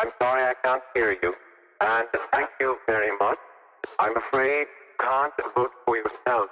[0.00, 1.34] I'm sorry I can't hear you.
[1.80, 3.38] And thank you very much.
[3.98, 6.50] I'm afraid you can't vote for yourself.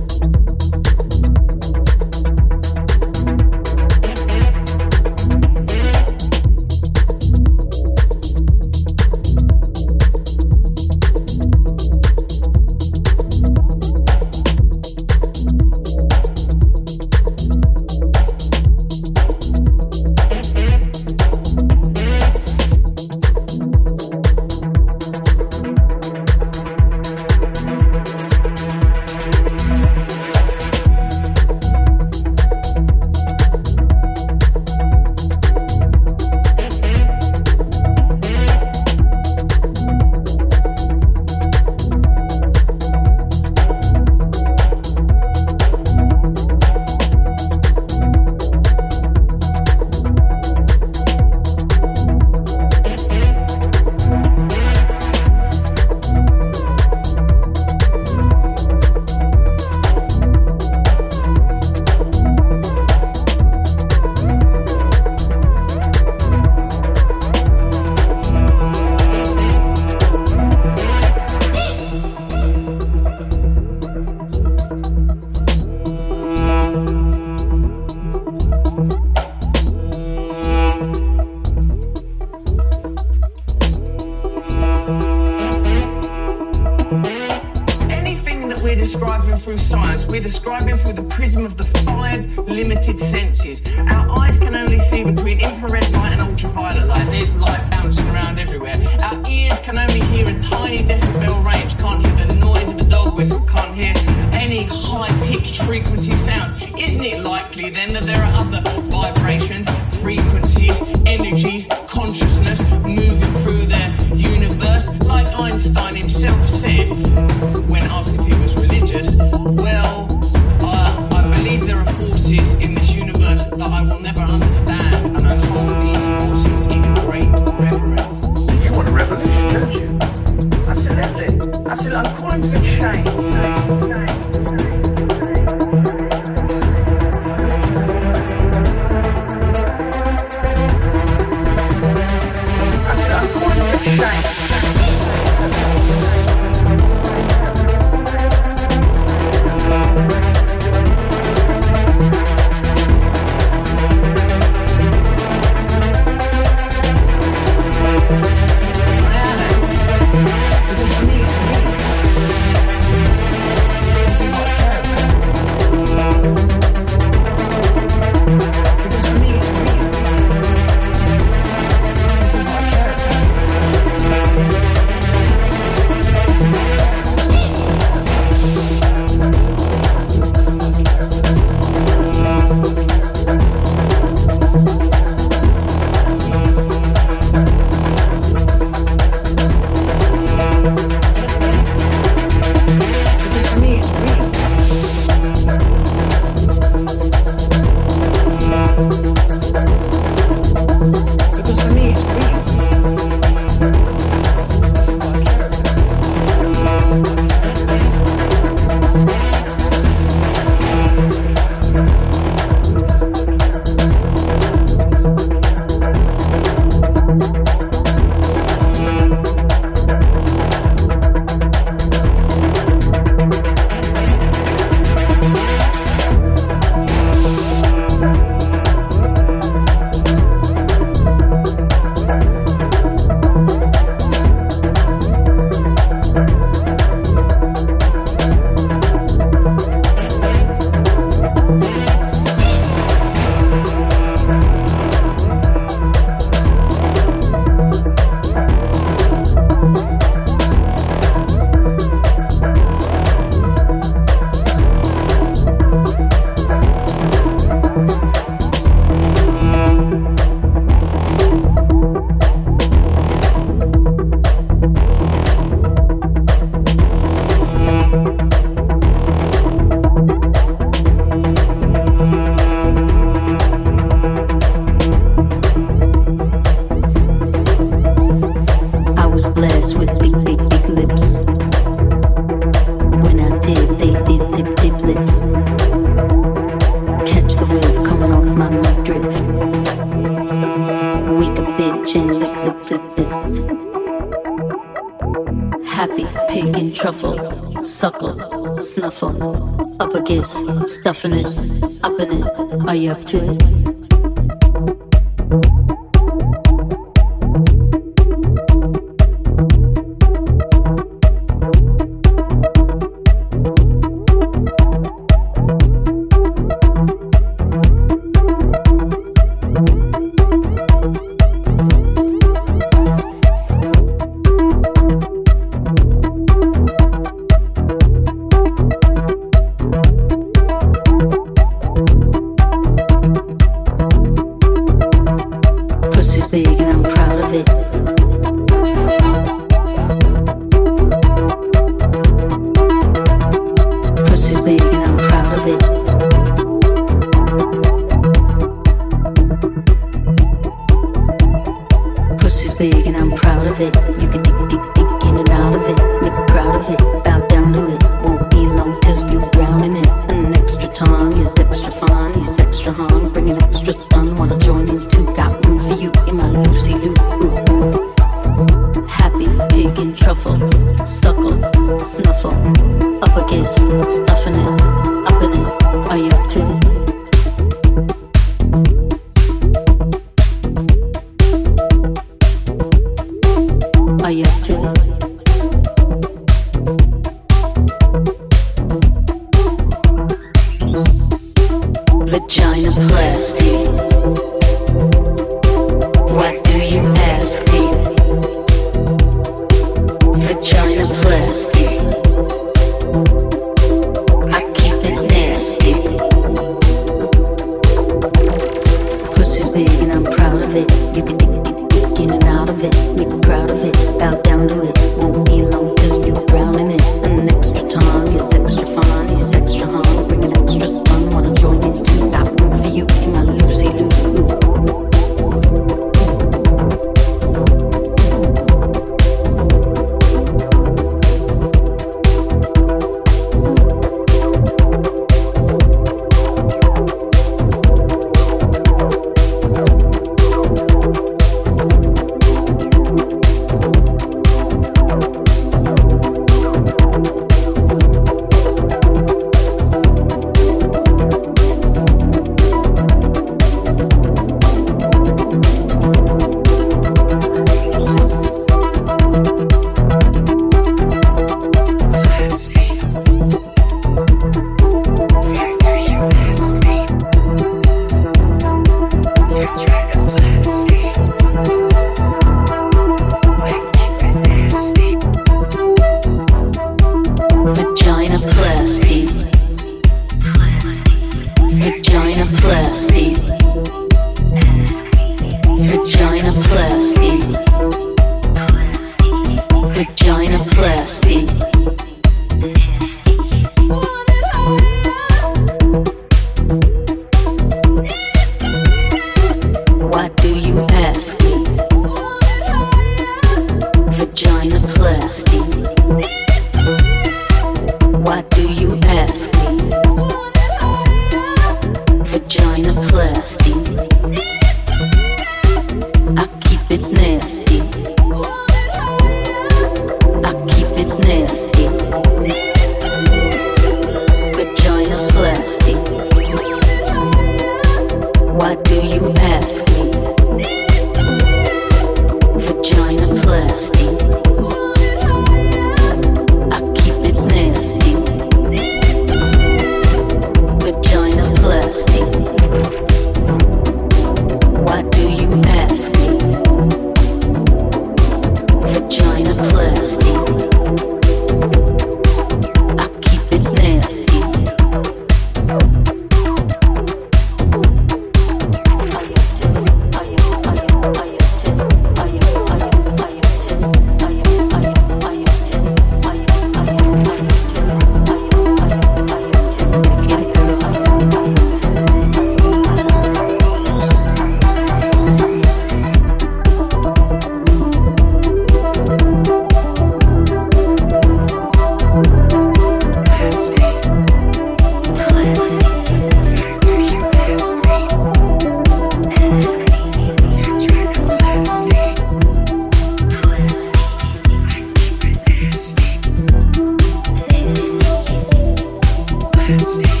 [599.51, 600.00] Classic.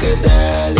[0.00, 0.79] Psychedelic.